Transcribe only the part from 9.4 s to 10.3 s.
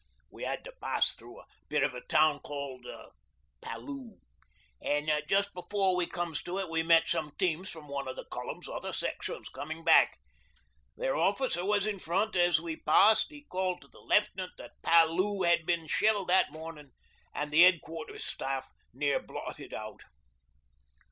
comin' back.